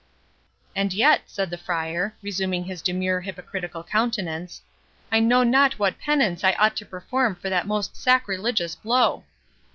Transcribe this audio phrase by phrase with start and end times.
[0.75, 4.63] "And yet," said the Friar, resuming his demure hypocritical countenance,
[5.11, 9.25] "I know not what penance I ought to perform for that most sacrilegious blow!